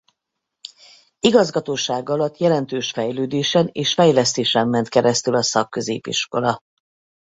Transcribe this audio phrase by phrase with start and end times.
[1.19, 6.59] Igazgatósága alatt jelentős fejlődésen és fejlesztésen ment keresztül a szakközépiskola.